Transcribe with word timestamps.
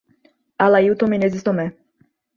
Alailton 0.65 1.07
Menezes 1.13 1.43
Tome 1.45 1.71